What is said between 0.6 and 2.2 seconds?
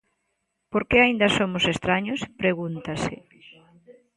Por que aínda somos estraños?,